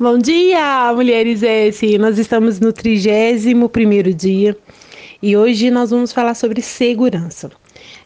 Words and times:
Bom 0.00 0.16
dia, 0.16 0.92
mulheres 0.94 1.42
S. 1.42 1.98
Nós 1.98 2.20
estamos 2.20 2.60
no 2.60 2.72
31 2.72 3.66
primeiro 3.66 4.14
dia 4.14 4.56
e 5.20 5.36
hoje 5.36 5.72
nós 5.72 5.90
vamos 5.90 6.12
falar 6.12 6.34
sobre 6.34 6.62
segurança. 6.62 7.50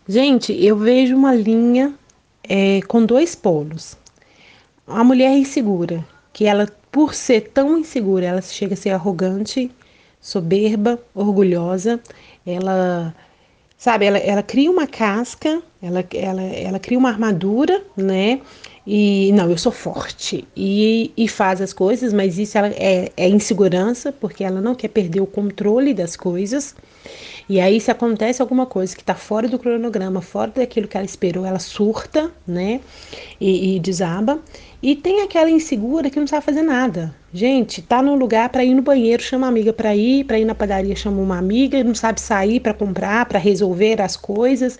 Gente, 0.08 0.54
eu 0.54 0.74
vejo 0.74 1.14
uma 1.14 1.34
linha 1.34 1.92
é, 2.48 2.80
com 2.88 3.04
dois 3.04 3.34
polos. 3.34 3.94
A 4.86 5.04
mulher 5.04 5.36
insegura, 5.36 6.02
que 6.32 6.46
ela, 6.46 6.66
por 6.90 7.12
ser 7.12 7.50
tão 7.50 7.76
insegura, 7.76 8.24
ela 8.24 8.40
chega 8.40 8.72
a 8.72 8.76
ser 8.76 8.88
arrogante, 8.88 9.70
soberba, 10.18 10.98
orgulhosa. 11.14 12.00
Ela, 12.46 13.14
sabe, 13.76 14.06
ela, 14.06 14.16
ela 14.16 14.42
cria 14.42 14.70
uma 14.70 14.86
casca, 14.86 15.62
ela, 15.82 16.02
ela, 16.14 16.42
ela 16.42 16.78
cria 16.78 16.98
uma 16.98 17.10
armadura, 17.10 17.84
né? 17.94 18.40
E 18.86 19.30
não, 19.32 19.48
eu 19.48 19.56
sou 19.56 19.70
forte 19.70 20.44
e, 20.56 21.12
e 21.16 21.28
faz 21.28 21.60
as 21.60 21.72
coisas, 21.72 22.12
mas 22.12 22.38
isso 22.38 22.58
ela 22.58 22.68
é, 22.68 23.12
é 23.16 23.28
insegurança 23.28 24.12
porque 24.12 24.42
ela 24.42 24.60
não 24.60 24.74
quer 24.74 24.88
perder 24.88 25.20
o 25.20 25.26
controle 25.26 25.94
das 25.94 26.16
coisas. 26.16 26.74
E 27.48 27.60
aí, 27.60 27.80
se 27.80 27.90
acontece 27.90 28.40
alguma 28.40 28.66
coisa 28.66 28.94
que 28.94 29.02
está 29.02 29.14
fora 29.14 29.48
do 29.48 29.58
cronograma, 29.58 30.20
fora 30.22 30.52
daquilo 30.54 30.86
que 30.86 30.96
ela 30.96 31.04
esperou, 31.04 31.44
ela 31.44 31.58
surta, 31.58 32.30
né? 32.46 32.80
E, 33.40 33.76
e 33.76 33.80
desaba. 33.80 34.40
E 34.82 34.96
tem 34.96 35.20
aquela 35.22 35.50
insegura 35.50 36.08
que 36.10 36.18
não 36.18 36.26
sabe 36.26 36.44
fazer 36.44 36.62
nada. 36.62 37.14
Gente, 37.32 37.82
tá 37.82 38.02
num 38.02 38.14
lugar 38.14 38.48
para 38.48 38.64
ir 38.64 38.74
no 38.74 38.82
banheiro, 38.82 39.22
chama 39.22 39.46
uma 39.46 39.50
amiga 39.50 39.72
para 39.72 39.94
ir, 39.94 40.24
para 40.24 40.38
ir 40.38 40.44
na 40.44 40.54
padaria, 40.54 40.94
chama 40.96 41.20
uma 41.20 41.38
amiga, 41.38 41.82
não 41.84 41.94
sabe 41.94 42.20
sair 42.20 42.60
para 42.60 42.74
comprar, 42.74 43.26
para 43.26 43.38
resolver 43.38 44.00
as 44.00 44.16
coisas. 44.16 44.78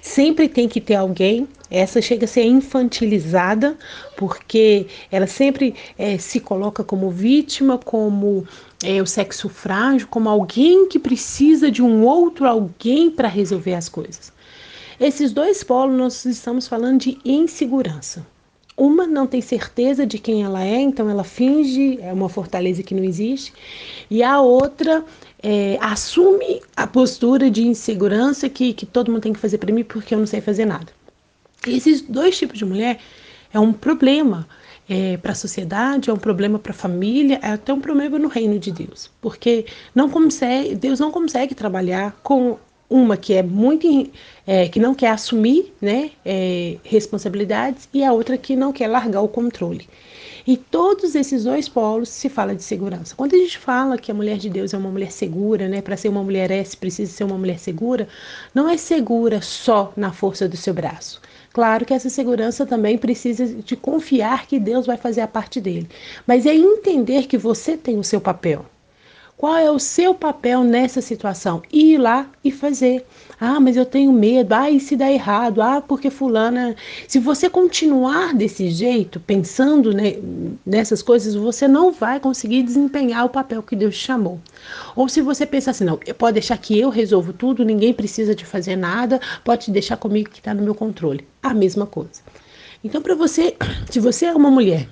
Sempre 0.00 0.48
tem 0.48 0.68
que 0.68 0.80
ter 0.80 0.94
alguém. 0.94 1.48
Essa 1.76 2.00
chega 2.00 2.24
a 2.24 2.28
ser 2.28 2.44
infantilizada, 2.44 3.76
porque 4.16 4.86
ela 5.10 5.26
sempre 5.26 5.74
é, 5.98 6.16
se 6.18 6.38
coloca 6.38 6.84
como 6.84 7.10
vítima, 7.10 7.76
como 7.76 8.46
é, 8.84 9.02
o 9.02 9.06
sexo 9.06 9.48
frágil, 9.48 10.06
como 10.08 10.28
alguém 10.28 10.86
que 10.86 11.00
precisa 11.00 11.72
de 11.72 11.82
um 11.82 12.04
outro 12.04 12.46
alguém 12.46 13.10
para 13.10 13.26
resolver 13.26 13.74
as 13.74 13.88
coisas. 13.88 14.32
Esses 15.00 15.32
dois 15.32 15.64
polos 15.64 15.98
nós 15.98 16.24
estamos 16.24 16.68
falando 16.68 17.00
de 17.00 17.18
insegurança. 17.24 18.24
Uma 18.76 19.04
não 19.04 19.26
tem 19.26 19.40
certeza 19.40 20.06
de 20.06 20.20
quem 20.20 20.44
ela 20.44 20.64
é, 20.64 20.80
então 20.80 21.10
ela 21.10 21.24
finge, 21.24 21.98
é 22.00 22.12
uma 22.12 22.28
fortaleza 22.28 22.84
que 22.84 22.94
não 22.94 23.02
existe, 23.02 23.52
e 24.08 24.22
a 24.22 24.40
outra 24.40 25.04
é, 25.42 25.76
assume 25.80 26.62
a 26.76 26.86
postura 26.86 27.50
de 27.50 27.66
insegurança 27.66 28.48
que, 28.48 28.72
que 28.72 28.86
todo 28.86 29.10
mundo 29.10 29.22
tem 29.22 29.32
que 29.32 29.40
fazer 29.40 29.58
para 29.58 29.72
mim 29.72 29.82
porque 29.82 30.14
eu 30.14 30.20
não 30.20 30.26
sei 30.26 30.40
fazer 30.40 30.66
nada. 30.66 30.92
Esses 31.66 32.00
dois 32.00 32.36
tipos 32.36 32.58
de 32.58 32.64
mulher 32.64 32.98
é 33.52 33.58
um 33.58 33.72
problema 33.72 34.46
é, 34.88 35.16
para 35.16 35.32
a 35.32 35.34
sociedade, 35.34 36.10
é 36.10 36.12
um 36.12 36.18
problema 36.18 36.58
para 36.58 36.72
a 36.72 36.74
família, 36.74 37.38
é 37.42 37.52
até 37.52 37.72
um 37.72 37.80
problema 37.80 38.18
no 38.18 38.28
reino 38.28 38.58
de 38.58 38.70
Deus, 38.70 39.10
porque 39.20 39.66
não 39.94 40.08
consegue, 40.08 40.74
Deus 40.74 41.00
não 41.00 41.10
consegue 41.10 41.54
trabalhar 41.54 42.18
com 42.22 42.58
uma 42.88 43.16
que 43.16 43.32
é 43.32 43.42
muito 43.42 43.86
é, 44.46 44.68
que 44.68 44.78
não 44.78 44.94
quer 44.94 45.10
assumir 45.10 45.72
né, 45.80 46.10
é, 46.24 46.76
responsabilidades 46.84 47.88
e 47.94 48.04
a 48.04 48.12
outra 48.12 48.36
que 48.36 48.54
não 48.54 48.72
quer 48.72 48.88
largar 48.88 49.22
o 49.22 49.28
controle. 49.28 49.88
E 50.46 50.58
todos 50.58 51.14
esses 51.14 51.44
dois 51.44 51.70
polos 51.70 52.10
se 52.10 52.28
fala 52.28 52.54
de 52.54 52.62
segurança. 52.62 53.16
Quando 53.16 53.34
a 53.34 53.38
gente 53.38 53.56
fala 53.56 53.96
que 53.96 54.10
a 54.10 54.14
mulher 54.14 54.36
de 54.36 54.50
Deus 54.50 54.74
é 54.74 54.76
uma 54.76 54.90
mulher 54.90 55.10
segura, 55.10 55.66
né, 55.68 55.80
para 55.80 55.96
ser 55.96 56.08
uma 56.08 56.22
mulher 56.22 56.50
S 56.50 56.76
precisa 56.76 57.10
ser 57.10 57.24
uma 57.24 57.38
mulher 57.38 57.58
segura, 57.58 58.06
não 58.54 58.68
é 58.68 58.76
segura 58.76 59.40
só 59.40 59.90
na 59.96 60.12
força 60.12 60.46
do 60.46 60.56
seu 60.56 60.74
braço. 60.74 61.22
Claro 61.54 61.86
que 61.86 61.94
essa 61.94 62.10
segurança 62.10 62.66
também 62.66 62.98
precisa 62.98 63.46
de 63.46 63.76
confiar 63.76 64.46
que 64.46 64.58
Deus 64.60 64.84
vai 64.86 64.96
fazer 64.98 65.22
a 65.22 65.28
parte 65.28 65.58
dele, 65.60 65.88
mas 66.26 66.44
é 66.46 66.54
entender 66.54 67.26
que 67.26 67.38
você 67.38 67.76
tem 67.78 67.98
o 67.98 68.04
seu 68.04 68.20
papel. 68.20 68.66
Qual 69.36 69.56
é 69.56 69.68
o 69.68 69.80
seu 69.80 70.14
papel 70.14 70.62
nessa 70.62 71.00
situação? 71.00 71.60
Ir 71.72 71.98
lá 71.98 72.30
e 72.42 72.52
fazer. 72.52 73.04
Ah, 73.40 73.58
mas 73.58 73.76
eu 73.76 73.84
tenho 73.84 74.12
medo. 74.12 74.52
Ah, 74.54 74.70
e 74.70 74.78
se 74.78 74.94
dá 74.94 75.10
errado? 75.10 75.60
Ah, 75.60 75.80
porque 75.80 76.08
fulana. 76.08 76.76
Se 77.08 77.18
você 77.18 77.50
continuar 77.50 78.32
desse 78.32 78.70
jeito, 78.70 79.18
pensando 79.18 79.92
né, 79.92 80.16
nessas 80.64 81.02
coisas, 81.02 81.34
você 81.34 81.66
não 81.66 81.90
vai 81.90 82.20
conseguir 82.20 82.62
desempenhar 82.62 83.24
o 83.26 83.28
papel 83.28 83.60
que 83.62 83.74
Deus 83.74 83.98
te 83.98 84.04
chamou. 84.04 84.40
Ou 84.94 85.08
se 85.08 85.20
você 85.20 85.44
pensar 85.44 85.72
assim, 85.72 85.84
não, 85.84 85.98
pode 86.16 86.34
deixar 86.34 86.56
que 86.56 86.78
eu 86.78 86.88
resolvo 86.88 87.32
tudo, 87.32 87.64
ninguém 87.64 87.92
precisa 87.92 88.36
de 88.36 88.44
fazer 88.44 88.76
nada, 88.76 89.20
pode 89.44 89.70
deixar 89.72 89.96
comigo 89.96 90.30
que 90.30 90.38
está 90.38 90.54
no 90.54 90.62
meu 90.62 90.76
controle. 90.76 91.26
A 91.42 91.52
mesma 91.52 91.86
coisa. 91.86 92.22
Então, 92.84 93.02
para 93.02 93.16
você, 93.16 93.56
se 93.90 93.98
você 93.98 94.26
é 94.26 94.32
uma 94.32 94.50
mulher 94.50 94.88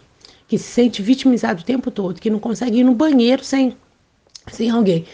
que 0.49 0.59
se 0.59 0.65
sente 0.65 1.01
vitimizada 1.01 1.61
o 1.61 1.65
tempo 1.65 1.91
todo, 1.91 2.21
que 2.21 2.29
não 2.29 2.39
consegue 2.39 2.81
ir 2.81 2.85
no 2.85 2.95
banheiro 2.95 3.45
sem 3.45 3.75
sem 4.51 4.71
alguém. 4.71 5.05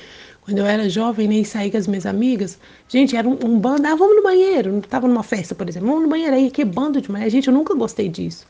Quando 0.43 0.59
eu 0.59 0.67
era 0.67 0.89
jovem, 0.89 1.29
nem 1.29 1.45
saí 1.45 1.71
com 1.71 1.77
as 1.77 1.87
minhas 1.87 2.07
amigas, 2.07 2.59
gente, 2.89 3.15
era 3.15 3.29
um, 3.29 3.39
um 3.45 3.59
bando, 3.59 3.87
ah, 3.87 3.95
vamos 3.95 4.17
no 4.17 4.23
banheiro, 4.23 4.73
não 4.73 4.79
estava 4.79 5.07
numa 5.07 5.23
festa, 5.23 5.55
por 5.55 5.69
exemplo, 5.69 5.89
vamos 5.89 6.05
no 6.05 6.09
banheiro 6.09 6.35
aí, 6.35 6.51
que 6.51 6.65
bando 6.65 7.01
de 7.03 7.11
mulher, 7.11 7.29
gente, 7.29 7.49
eu 7.49 7.55
nunca 7.55 7.75
gostei 7.75 8.09
disso. 8.09 8.47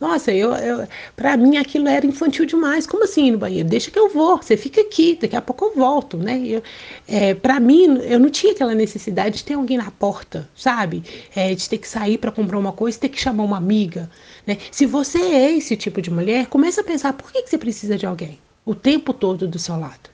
Nossa, 0.00 0.32
eu, 0.32 0.52
eu 0.54 0.88
para 1.14 1.36
mim 1.36 1.56
aquilo 1.56 1.88
era 1.88 2.04
infantil 2.04 2.44
demais. 2.44 2.86
Como 2.86 3.04
assim 3.04 3.28
ir 3.28 3.30
no 3.30 3.38
banheiro? 3.38 3.68
Deixa 3.68 3.90
que 3.90 3.98
eu 3.98 4.08
vou, 4.08 4.36
você 4.36 4.56
fica 4.56 4.80
aqui, 4.80 5.16
daqui 5.20 5.36
a 5.36 5.40
pouco 5.40 5.66
eu 5.66 5.74
volto, 5.74 6.16
né? 6.16 6.42
Eu, 6.44 6.62
é, 7.06 7.32
para 7.32 7.60
mim, 7.60 7.98
eu 8.02 8.18
não 8.18 8.28
tinha 8.28 8.52
aquela 8.52 8.74
necessidade 8.74 9.36
de 9.38 9.44
ter 9.44 9.54
alguém 9.54 9.78
na 9.78 9.90
porta, 9.90 10.48
sabe? 10.54 11.02
É, 11.34 11.54
de 11.54 11.68
ter 11.68 11.78
que 11.78 11.88
sair 11.88 12.18
para 12.18 12.32
comprar 12.32 12.58
uma 12.58 12.72
coisa, 12.72 12.98
ter 12.98 13.08
que 13.08 13.20
chamar 13.20 13.44
uma 13.44 13.56
amiga, 13.56 14.10
né? 14.46 14.58
Se 14.70 14.84
você 14.84 15.18
é 15.18 15.56
esse 15.56 15.76
tipo 15.76 16.02
de 16.02 16.10
mulher, 16.10 16.46
começa 16.46 16.80
a 16.80 16.84
pensar 16.84 17.12
por 17.12 17.30
que, 17.32 17.42
que 17.42 17.50
você 17.50 17.58
precisa 17.58 17.96
de 17.96 18.04
alguém 18.04 18.38
o 18.64 18.74
tempo 18.74 19.12
todo 19.12 19.46
do 19.46 19.58
seu 19.58 19.78
lado. 19.78 20.13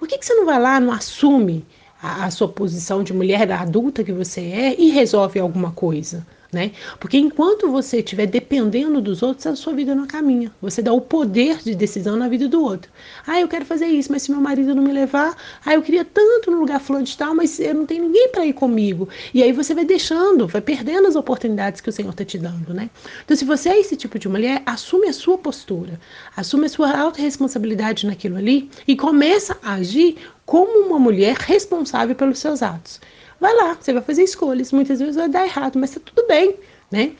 Por 0.00 0.08
que, 0.08 0.16
que 0.16 0.24
você 0.24 0.32
não 0.32 0.46
vai 0.46 0.58
lá, 0.58 0.80
não 0.80 0.94
assume 0.94 1.62
a, 2.02 2.24
a 2.24 2.30
sua 2.30 2.48
posição 2.48 3.04
de 3.04 3.12
mulher 3.12 3.52
adulta 3.52 4.02
que 4.02 4.14
você 4.14 4.40
é 4.40 4.80
e 4.80 4.88
resolve 4.88 5.38
alguma 5.38 5.72
coisa? 5.72 6.26
Né? 6.52 6.72
Porque 6.98 7.16
enquanto 7.16 7.70
você 7.70 7.98
estiver 7.98 8.26
dependendo 8.26 9.00
dos 9.00 9.22
outros, 9.22 9.46
a 9.46 9.54
sua 9.54 9.72
vida 9.72 9.94
não 9.94 10.06
caminha. 10.06 10.50
Você 10.60 10.82
dá 10.82 10.92
o 10.92 11.00
poder 11.00 11.58
de 11.58 11.74
decisão 11.74 12.16
na 12.16 12.28
vida 12.28 12.48
do 12.48 12.62
outro. 12.62 12.90
Ah, 13.26 13.40
eu 13.40 13.46
quero 13.48 13.64
fazer 13.64 13.86
isso, 13.86 14.10
mas 14.10 14.22
se 14.22 14.30
meu 14.30 14.40
marido 14.40 14.74
não 14.74 14.82
me 14.82 14.92
levar, 14.92 15.36
ah, 15.64 15.74
eu 15.74 15.82
queria 15.82 16.04
tanto 16.04 16.50
no 16.50 16.58
lugar 16.58 16.80
fulano 16.80 17.04
de 17.04 17.16
tal, 17.16 17.34
mas 17.34 17.60
eu 17.60 17.74
não 17.74 17.86
tenho 17.86 18.04
ninguém 18.04 18.28
para 18.30 18.44
ir 18.44 18.52
comigo. 18.52 19.08
E 19.32 19.42
aí 19.42 19.52
você 19.52 19.74
vai 19.74 19.84
deixando, 19.84 20.46
vai 20.48 20.60
perdendo 20.60 21.06
as 21.06 21.16
oportunidades 21.16 21.80
que 21.80 21.88
o 21.88 21.92
Senhor 21.92 22.10
está 22.10 22.24
te 22.24 22.38
dando, 22.38 22.74
né? 22.74 22.90
Então, 23.24 23.36
se 23.36 23.44
você 23.44 23.68
é 23.68 23.80
esse 23.80 23.96
tipo 23.96 24.18
de 24.18 24.28
mulher, 24.28 24.62
assume 24.66 25.08
a 25.08 25.12
sua 25.12 25.38
postura, 25.38 26.00
assume 26.36 26.66
a 26.66 26.68
sua 26.68 26.98
autorresponsabilidade 26.98 28.06
naquilo 28.06 28.36
ali 28.36 28.70
e 28.86 28.96
começa 28.96 29.56
a 29.62 29.74
agir 29.74 30.16
como 30.44 30.86
uma 30.86 30.98
mulher 30.98 31.36
responsável 31.36 32.14
pelos 32.16 32.40
seus 32.40 32.62
atos. 32.62 33.00
Vai 33.40 33.54
lá, 33.54 33.76
você 33.80 33.92
vai 33.92 34.02
fazer 34.02 34.22
escolhas. 34.22 34.70
Muitas 34.70 35.00
vezes 35.00 35.16
vai 35.16 35.28
dar 35.28 35.46
errado, 35.46 35.78
mas 35.78 35.92
tá 35.92 36.00
tudo 36.04 36.26
bem, 36.28 36.56
né? 36.90 37.12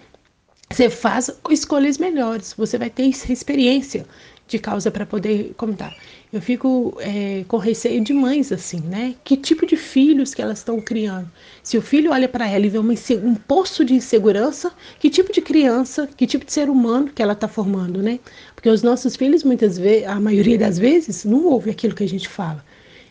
Você 0.71 0.89
faz 0.89 1.31
escolhas 1.51 1.99
melhores, 1.99 2.55
você 2.57 2.79
vai 2.79 2.91
ter 2.91 3.05
experiência 3.05 4.07
de 4.47 4.59
causa 4.59 4.91
para 4.91 5.07
poder 5.07 5.53
contar. 5.57 5.95
Eu 6.33 6.41
fico 6.41 6.97
é, 7.01 7.45
com 7.49 7.57
receio 7.57 8.03
de 8.03 8.13
mães 8.13 8.53
assim, 8.53 8.81
né? 8.81 9.15
Que 9.25 9.37
tipo 9.37 9.65
de 9.67 9.77
filhos 9.77 10.35
que 10.35 10.43
elas 10.43 10.59
estão 10.59 10.81
criando? 10.81 11.31
Se 11.63 11.79
o 11.79 11.83
filho 11.83 12.13
olha 12.13 12.29
para 12.29 12.49
ela 12.49 12.67
e 12.67 12.69
vê 12.69 12.79
uma, 12.79 12.95
um 13.25 13.35
poço 13.35 13.85
de 13.85 13.95
insegurança, 13.95 14.73
que 14.99 15.09
tipo 15.09 15.33
de 15.33 15.41
criança, 15.41 16.09
que 16.17 16.27
tipo 16.27 16.45
de 16.45 16.53
ser 16.53 16.69
humano 16.69 17.11
que 17.13 17.23
ela 17.23 17.33
está 17.33 17.49
formando, 17.49 18.03
né? 18.03 18.21
Porque 18.55 18.69
os 18.69 18.83
nossos 18.83 19.17
filhos 19.17 19.43
muitas 19.43 19.79
vezes, 19.79 20.07
a 20.07 20.21
maioria 20.21 20.59
das 20.59 20.79
vezes, 20.79 21.25
não 21.25 21.47
ouve 21.47 21.71
aquilo 21.71 21.95
que 21.95 22.05
a 22.05 22.09
gente 22.09 22.29
fala. 22.29 22.65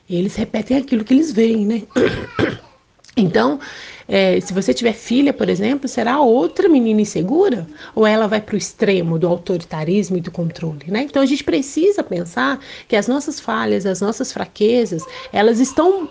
Eles 0.09 0.35
repetem 0.35 0.77
aquilo 0.77 1.03
que 1.03 1.13
eles 1.13 1.31
veem, 1.31 1.65
né? 1.65 1.83
Então, 3.17 3.59
é, 4.07 4.39
se 4.39 4.53
você 4.53 4.73
tiver 4.73 4.93
filha, 4.93 5.31
por 5.33 5.49
exemplo, 5.49 5.87
será 5.87 6.19
outra 6.19 6.67
menina 6.69 7.01
insegura? 7.01 7.67
Ou 7.93 8.07
ela 8.07 8.27
vai 8.27 8.41
para 8.41 8.55
o 8.55 8.57
extremo 8.57 9.19
do 9.19 9.27
autoritarismo 9.27 10.17
e 10.17 10.21
do 10.21 10.31
controle, 10.31 10.85
né? 10.87 11.03
Então 11.03 11.21
a 11.21 11.25
gente 11.25 11.43
precisa 11.43 12.03
pensar 12.03 12.59
que 12.87 12.95
as 12.95 13.07
nossas 13.07 13.39
falhas, 13.39 13.85
as 13.85 14.01
nossas 14.01 14.31
fraquezas, 14.31 15.03
elas 15.31 15.59
estão 15.59 16.09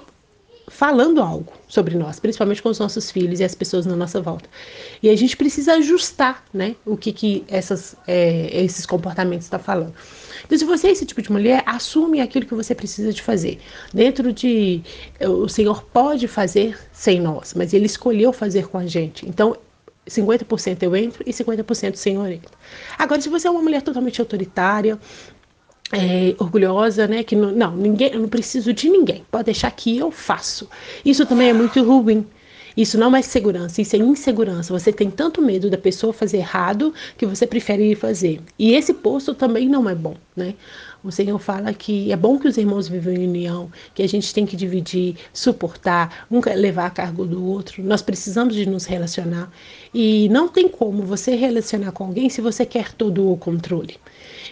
falando 0.69 1.21
algo 1.21 1.53
sobre 1.67 1.97
nós, 1.97 2.21
principalmente 2.21 2.63
com 2.63 2.69
os 2.69 2.79
nossos 2.79 3.11
filhos 3.11 3.41
e 3.41 3.45
as 3.45 3.55
pessoas 3.55 3.87
na 3.87 3.97
nossa 3.97 4.21
volta. 4.21 4.49
E 5.03 5.09
a 5.09 5.17
gente 5.17 5.37
precisa 5.37 5.75
ajustar, 5.75 6.45
né, 6.53 6.77
o 6.85 6.97
que, 6.97 7.13
que 7.13 7.45
essas, 7.49 7.97
é, 8.07 8.65
esses 8.65 8.87
comportamentos 8.87 9.47
estão 9.47 9.59
tá 9.59 9.65
falando. 9.65 9.95
Então, 10.45 10.57
se 10.57 10.65
você 10.65 10.89
é 10.89 10.91
esse 10.93 11.05
tipo 11.05 11.21
de 11.21 11.31
mulher, 11.31 11.63
assume 11.67 12.21
aquilo 12.21 12.47
que 12.47 12.55
você 12.55 12.75
precisa 12.75 13.13
de 13.13 13.21
fazer. 13.23 13.59
Dentro 13.93 14.33
de. 14.33 14.83
O 15.21 15.49
Senhor 15.49 15.83
pode 15.85 16.29
fazer 16.29 16.79
sem 16.93 17.21
nós, 17.21 17.55
mas 17.55 17.75
Ele 17.75 17.87
escolheu 17.87 18.33
fazer 18.33 18.69
com 18.69 18.79
a 18.79 18.87
gente. 18.87 19.29
Então, 19.29 19.57
50% 20.09 20.83
eu 20.83 20.97
entro 20.97 21.23
e 21.27 21.33
50% 21.33 21.95
o 21.95 21.97
Senhor 21.97 22.27
entra. 22.31 22.51
Agora, 22.99 23.21
se 23.21 23.29
você 23.29 23.47
é 23.47 23.51
uma 23.51 23.63
mulher 23.63 23.83
totalmente 23.83 24.21
autoritária, 24.21 24.99
é, 25.93 26.35
orgulhosa, 26.39 27.07
né? 27.07 27.23
Que 27.23 27.35
não, 27.35 27.51
não, 27.51 27.77
ninguém, 27.77 28.13
eu 28.13 28.21
não 28.21 28.29
preciso 28.29 28.73
de 28.73 28.89
ninguém. 28.89 29.25
Pode 29.31 29.45
deixar 29.45 29.71
que 29.71 29.97
eu 29.97 30.11
faço. 30.11 30.69
Isso 31.05 31.25
também 31.27 31.49
é 31.49 31.53
muito 31.53 31.83
ruim. 31.83 32.27
Isso 32.77 32.97
não 32.97 33.17
é 33.17 33.23
segurança, 33.23 33.83
isso 33.83 33.97
é 33.97 33.99
insegurança. 33.99 34.73
Você 34.73 34.93
tem 34.93 35.11
tanto 35.11 35.43
medo 35.43 35.69
da 35.69 35.77
pessoa 35.77 36.13
fazer 36.13 36.37
errado 36.37 36.95
que 37.17 37.27
você 37.27 37.45
prefere 37.45 37.91
ir 37.91 37.97
fazer. 37.97 38.41
E 38.57 38.73
esse 38.73 38.95
posto 38.95 39.35
também 39.35 39.69
não 39.69 39.89
é 39.89 39.97
bom, 39.97 40.15
né? 40.37 40.55
O 41.03 41.11
Senhor 41.11 41.39
fala 41.41 41.75
que 41.75 42.13
é 42.13 42.17
bom 42.17 42.39
que 42.39 42.47
os 42.47 42.57
irmãos 42.57 42.87
vivam 42.87 43.13
em 43.13 43.27
união, 43.27 43.69
que 43.95 44.03
a 44.03 44.09
gente 44.09 44.33
tem 44.33 44.47
que 44.47 44.57
dividir, 44.57 45.17
suportar, 45.33 46.27
nunca 46.31 46.55
levar 46.55 46.87
a 46.87 46.91
cargo 46.91 47.25
do 47.25 47.45
outro. 47.45 47.83
Nós 47.83 48.01
precisamos 48.01 48.55
de 48.55 48.65
nos 48.65 48.85
relacionar. 48.85 49.51
E 49.93 50.29
não 50.29 50.47
tem 50.47 50.69
como 50.69 51.03
você 51.03 51.35
relacionar 51.35 51.91
com 51.91 52.05
alguém 52.05 52.29
se 52.29 52.41
você 52.41 52.65
quer 52.65 52.93
todo 52.93 53.33
o 53.33 53.37
controle. 53.37 53.97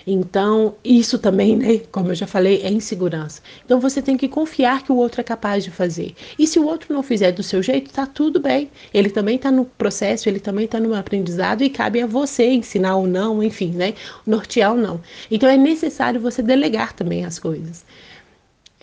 Então, 0.07 0.75
isso 0.85 1.19
também, 1.19 1.57
né, 1.57 1.79
como 1.93 2.11
eu 2.11 2.15
já 2.15 2.27
falei, 2.27 2.63
é 2.63 2.71
insegurança. 2.71 3.41
Então, 3.65 3.79
você 3.79 4.03
tem 4.03 4.17
que 4.17 4.29
confiar 4.29 4.83
que 4.83 4.91
o 4.91 4.97
outro 4.97 5.21
é 5.21 5.25
capaz 5.25 5.63
de 5.63 5.71
fazer. 5.71 6.15
E 6.39 6.47
se 6.47 6.59
o 6.59 6.67
outro 6.67 6.93
não 6.95 7.03
fizer 7.03 7.33
do 7.33 7.43
seu 7.43 7.63
jeito, 7.63 7.93
tá 7.93 8.07
tudo 8.07 8.41
bem. 8.41 8.71
Ele 8.93 9.11
também 9.11 9.37
está 9.37 9.51
no 9.51 9.65
processo, 9.65 10.29
ele 10.29 10.41
também 10.41 10.65
está 10.65 10.81
no 10.81 10.95
aprendizado 10.95 11.63
e 11.63 11.71
cabe 11.71 12.01
a 12.01 12.07
você 12.07 12.47
ensinar 12.51 12.97
ou 12.97 13.07
não, 13.07 13.43
enfim, 13.43 13.71
né, 13.71 13.95
nortear 14.27 14.73
ou 14.73 14.79
não. 14.79 15.01
Então, 15.31 15.49
é 15.49 15.57
necessário 15.57 16.21
você 16.21 16.43
delegar 16.43 16.93
também 16.93 17.25
as 17.25 17.39
coisas. 17.39 17.85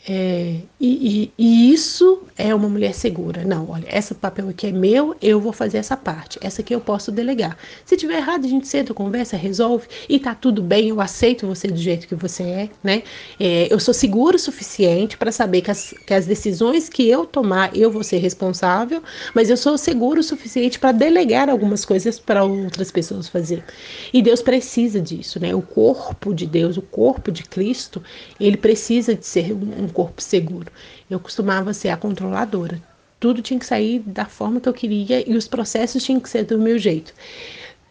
É, 0.05 0.57
e, 0.81 1.31
e, 1.37 1.43
e, 1.45 1.73
isso 1.73 2.23
é 2.37 2.53
uma 2.53 2.67
mulher 2.67 2.93
segura. 2.93 3.45
Não, 3.45 3.69
olha, 3.69 3.87
esse 3.89 4.13
papel 4.13 4.49
aqui 4.49 4.67
é 4.67 4.71
meu, 4.71 5.15
eu 5.21 5.39
vou 5.39 5.53
fazer 5.53 5.77
essa 5.77 5.95
parte. 5.95 6.37
Essa 6.41 6.61
aqui 6.61 6.75
eu 6.75 6.81
posso 6.81 7.09
delegar. 7.09 7.57
Se 7.85 7.95
tiver 7.95 8.17
errado, 8.17 8.43
a 8.45 8.49
gente 8.49 8.67
senta, 8.67 8.93
conversa, 8.93 9.37
resolve 9.37 9.87
e 10.09 10.19
tá 10.19 10.35
tudo 10.35 10.61
bem, 10.61 10.89
eu 10.89 10.99
aceito 10.99 11.47
você 11.47 11.69
do 11.69 11.77
jeito 11.77 12.05
que 12.05 12.15
você 12.15 12.43
é, 12.43 12.69
né? 12.83 13.03
É, 13.39 13.71
eu 13.71 13.79
sou 13.79 13.93
seguro 13.93 14.35
o 14.35 14.39
suficiente 14.39 15.17
para 15.17 15.31
saber 15.31 15.61
que 15.61 15.71
as, 15.71 15.93
que 16.05 16.13
as 16.13 16.25
decisões 16.25 16.89
que 16.89 17.07
eu 17.07 17.25
tomar, 17.25 17.73
eu 17.75 17.89
vou 17.89 18.03
ser 18.03 18.17
responsável, 18.17 19.01
mas 19.33 19.49
eu 19.49 19.55
sou 19.55 19.77
seguro 19.77 20.19
o 20.19 20.23
suficiente 20.23 20.79
para 20.79 20.91
delegar 20.91 21.49
algumas 21.49 21.85
coisas 21.85 22.19
para 22.19 22.43
outras 22.43 22.91
pessoas 22.91 23.29
fazer. 23.29 23.63
E 24.11 24.21
Deus 24.21 24.41
precisa 24.41 24.99
disso, 24.99 25.39
né? 25.39 25.55
O 25.55 25.61
corpo 25.61 26.33
de 26.33 26.45
Deus, 26.45 26.75
o 26.75 26.81
corpo 26.81 27.31
de 27.31 27.43
Cristo, 27.43 28.03
ele 28.37 28.57
precisa 28.57 29.15
de 29.15 29.25
ser 29.25 29.53
um 29.53 29.92
corpo 29.93 30.21
seguro. 30.21 30.71
Eu 31.09 31.19
costumava 31.19 31.73
ser 31.73 31.89
a 31.89 31.97
controladora. 31.97 32.81
Tudo 33.19 33.41
tinha 33.41 33.59
que 33.59 33.65
sair 33.65 33.99
da 33.99 34.25
forma 34.25 34.59
que 34.59 34.67
eu 34.67 34.73
queria 34.73 35.29
e 35.29 35.37
os 35.37 35.47
processos 35.47 36.03
tinham 36.03 36.19
que 36.19 36.29
ser 36.29 36.43
do 36.43 36.59
meu 36.59 36.77
jeito. 36.77 37.13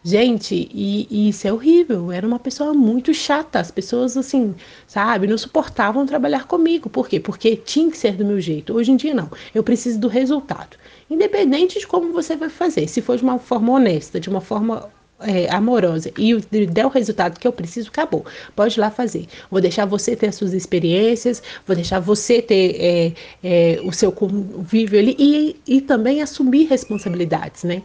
Gente, 0.05 0.69
e, 0.73 1.07
e, 1.09 1.29
isso 1.29 1.47
é 1.47 1.53
horrível. 1.53 2.05
Eu 2.05 2.11
era 2.11 2.27
uma 2.27 2.37
pessoa 2.37 2.73
muito 2.73 3.13
chata. 3.13 3.59
As 3.59 3.71
pessoas, 3.71 4.17
assim, 4.17 4.53
sabe, 4.85 5.27
não 5.27 5.37
suportavam 5.37 6.05
trabalhar 6.05 6.45
comigo. 6.45 6.89
Por 6.89 7.07
quê? 7.07 7.21
Porque 7.21 7.55
tinha 7.55 7.89
que 7.89 7.97
ser 7.97 8.13
do 8.17 8.25
meu 8.25 8.41
jeito. 8.41 8.73
Hoje 8.73 8.91
em 8.91 8.97
dia, 8.97 9.13
não. 9.13 9.31
Eu 9.55 9.63
preciso 9.63 9.97
do 9.99 10.09
resultado. 10.09 10.77
Independente 11.09 11.79
de 11.79 11.87
como 11.87 12.11
você 12.11 12.35
vai 12.35 12.49
fazer. 12.49 12.87
Se 12.87 13.01
for 13.01 13.15
de 13.15 13.23
uma 13.23 13.39
forma 13.39 13.71
honesta, 13.71 14.19
de 14.19 14.29
uma 14.29 14.41
forma 14.41 14.89
é, 15.23 15.49
amorosa 15.51 16.11
e 16.17 16.35
der 16.67 16.85
o 16.85 16.89
resultado 16.89 17.39
que 17.39 17.47
eu 17.47 17.53
preciso, 17.53 17.89
acabou. 17.89 18.25
Pode 18.55 18.77
ir 18.77 18.81
lá 18.81 18.91
fazer. 18.91 19.27
Vou 19.49 19.61
deixar 19.61 19.85
você 19.85 20.15
ter 20.15 20.27
as 20.27 20.35
suas 20.35 20.53
experiências, 20.53 21.41
vou 21.65 21.75
deixar 21.75 21.99
você 21.99 22.41
ter 22.41 22.75
é, 22.79 23.13
é, 23.43 23.81
o 23.83 23.91
seu 23.91 24.11
convívio 24.11 24.99
ali 24.99 25.15
e, 25.17 25.55
e 25.67 25.81
também 25.81 26.21
assumir 26.21 26.65
responsabilidades, 26.65 27.63
né? 27.63 27.81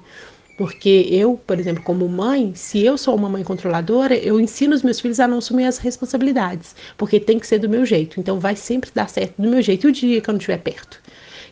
Porque 0.58 1.06
eu, 1.08 1.40
por 1.46 1.60
exemplo, 1.60 1.84
como 1.84 2.08
mãe, 2.08 2.52
se 2.52 2.84
eu 2.84 2.98
sou 2.98 3.14
uma 3.14 3.28
mãe 3.28 3.44
controladora, 3.44 4.16
eu 4.16 4.40
ensino 4.40 4.74
os 4.74 4.82
meus 4.82 4.98
filhos 4.98 5.20
a 5.20 5.28
não 5.28 5.38
assumir 5.38 5.66
as 5.66 5.78
responsabilidades, 5.78 6.74
porque 6.96 7.20
tem 7.20 7.38
que 7.38 7.46
ser 7.46 7.60
do 7.60 7.68
meu 7.68 7.86
jeito. 7.86 8.18
Então 8.18 8.40
vai 8.40 8.56
sempre 8.56 8.90
dar 8.92 9.08
certo 9.08 9.40
do 9.40 9.48
meu 9.48 9.62
jeito 9.62 9.86
e 9.86 9.90
o 9.90 9.92
dia 9.92 10.20
que 10.20 10.28
eu 10.28 10.32
não 10.32 10.38
estiver 10.38 10.58
perto. 10.58 11.00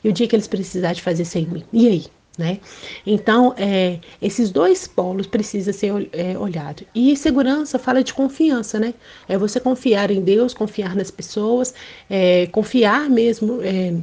E 0.02 0.08
o 0.08 0.12
dia 0.12 0.26
que 0.26 0.34
eles 0.34 0.48
precisarem 0.48 0.96
de 0.96 1.02
fazer 1.02 1.24
sem 1.24 1.46
mim. 1.46 1.62
E 1.72 1.86
aí? 1.86 2.04
Né? 2.36 2.60
Então, 3.06 3.54
é, 3.56 3.98
esses 4.20 4.50
dois 4.50 4.86
polos 4.86 5.26
precisam 5.26 5.72
ser 5.72 6.08
é, 6.12 6.36
olhados. 6.38 6.84
E 6.94 7.16
segurança 7.16 7.78
fala 7.78 8.04
de 8.04 8.12
confiança, 8.12 8.78
né? 8.78 8.92
É 9.26 9.38
você 9.38 9.58
confiar 9.58 10.10
em 10.10 10.20
Deus, 10.20 10.52
confiar 10.52 10.94
nas 10.94 11.10
pessoas, 11.10 11.72
é, 12.10 12.46
confiar 12.48 13.08
mesmo 13.08 13.60
é, 13.62 13.94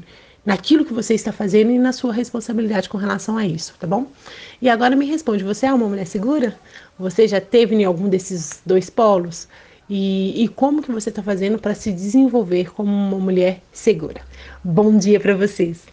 naquilo 0.45 0.83
que 0.83 0.93
você 0.93 1.13
está 1.13 1.31
fazendo 1.31 1.71
e 1.71 1.79
na 1.79 1.93
sua 1.93 2.11
responsabilidade 2.11 2.89
com 2.89 2.97
relação 2.97 3.37
a 3.37 3.45
isso, 3.45 3.75
tá 3.79 3.87
bom? 3.87 4.07
E 4.61 4.69
agora 4.69 4.95
me 4.95 5.05
responde: 5.05 5.43
você 5.43 5.67
é 5.67 5.73
uma 5.73 5.87
mulher 5.87 6.07
segura? 6.07 6.57
Você 6.97 7.27
já 7.27 7.39
teve 7.39 7.75
em 7.75 7.83
algum 7.83 8.09
desses 8.09 8.61
dois 8.65 8.89
polos? 8.89 9.47
E, 9.89 10.43
e 10.43 10.47
como 10.47 10.81
que 10.81 10.91
você 10.91 11.09
está 11.09 11.21
fazendo 11.21 11.59
para 11.59 11.75
se 11.75 11.91
desenvolver 11.91 12.73
como 12.73 12.89
uma 12.89 13.19
mulher 13.19 13.61
segura? 13.71 14.21
Bom 14.63 14.97
dia 14.97 15.19
para 15.19 15.35
vocês! 15.35 15.92